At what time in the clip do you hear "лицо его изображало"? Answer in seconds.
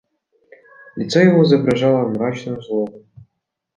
0.95-2.07